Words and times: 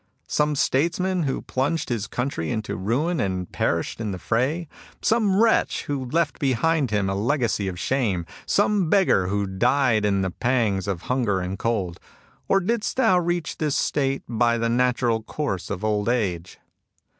—some 0.27 0.55
statesman 0.55 1.21
who 1.21 1.43
plunged 1.43 1.89
his 1.89 2.07
country 2.07 2.49
into 2.49 2.75
ruin 2.75 3.19
and 3.19 3.51
perished 3.51 4.01
in 4.01 4.09
the 4.09 4.17
fray?— 4.17 4.67
some 5.03 5.39
wretch 5.39 5.83
who 5.83 6.05
left 6.09 6.39
behind 6.39 6.89
him 6.89 7.07
a 7.07 7.13
legacy 7.13 7.67
of 7.67 7.77
shame?— 7.79 8.25
some 8.47 8.89
beggar 8.89 9.27
who 9.27 9.45
died 9.45 10.03
in 10.03 10.23
the 10.23 10.31
pangs 10.31 10.87
of 10.87 11.03
hunger 11.03 11.39
and 11.39 11.59
cold? 11.59 11.99
Or 12.47 12.59
didst 12.59 12.97
thou 12.97 13.19
reach 13.19 13.57
this 13.59 13.75
state 13.75 14.23
by 14.27 14.57
the 14.57 14.69
natural 14.69 15.21
course 15.21 15.69
of 15.69 15.85
old 15.85 16.09
age 16.09 16.57